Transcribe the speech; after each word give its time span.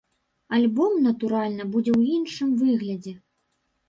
Альбом, 0.57 0.93
натуральна, 1.07 1.67
будзе 1.73 1.91
ў 1.99 2.21
іншым 2.21 2.49
выглядзе. 2.63 3.13